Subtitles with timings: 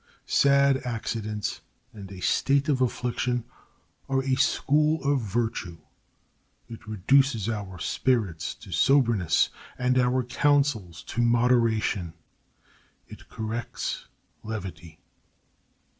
[0.25, 1.61] Sad accidents
[1.93, 3.43] and a state of affliction
[4.09, 5.77] are a school of virtue.
[6.67, 12.15] It reduces our spirits to soberness and our counsels to moderation;
[13.07, 14.07] it corrects
[14.41, 14.99] levity.